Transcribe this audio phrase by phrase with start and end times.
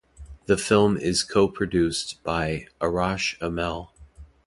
[0.47, 3.93] The film is co-produced by Arash Amel.